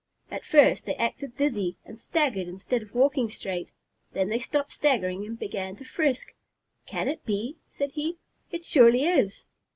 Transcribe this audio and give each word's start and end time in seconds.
At 0.31 0.43
first 0.43 0.87
they 0.87 0.95
acted 0.95 1.35
dizzy, 1.37 1.75
and 1.85 1.99
staggered 1.99 2.47
instead 2.47 2.81
of 2.81 2.95
walking 2.95 3.29
straight; 3.29 3.71
then 4.13 4.29
they 4.29 4.39
stopped 4.39 4.73
staggering 4.73 5.27
and 5.27 5.37
began 5.37 5.75
to 5.75 5.85
frisk. 5.85 6.33
"Can 6.87 7.07
it 7.07 7.23
be?" 7.23 7.57
said 7.69 7.91
he. 7.91 8.17
"It 8.49 8.65
surely 8.65 9.05
is!" 9.05 9.45